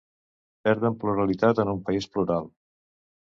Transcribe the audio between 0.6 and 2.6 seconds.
Perden pluralitat en un país plural.